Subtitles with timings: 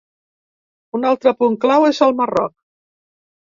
[1.01, 2.59] Un altre punt clau és el Marroc.